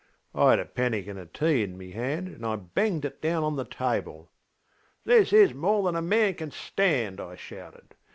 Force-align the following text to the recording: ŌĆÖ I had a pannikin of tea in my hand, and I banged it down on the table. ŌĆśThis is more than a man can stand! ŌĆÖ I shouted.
ŌĆÖ 0.33 0.43
I 0.43 0.49
had 0.49 0.59
a 0.59 0.65
pannikin 0.65 1.17
of 1.19 1.31
tea 1.31 1.61
in 1.61 1.77
my 1.77 1.85
hand, 1.93 2.27
and 2.27 2.43
I 2.43 2.55
banged 2.55 3.05
it 3.05 3.21
down 3.21 3.43
on 3.43 3.55
the 3.55 3.65
table. 3.65 4.31
ŌĆśThis 5.05 5.31
is 5.33 5.53
more 5.53 5.83
than 5.83 5.95
a 5.95 6.01
man 6.01 6.33
can 6.33 6.49
stand! 6.49 7.19
ŌĆÖ 7.19 7.29
I 7.29 7.35
shouted. 7.35 7.93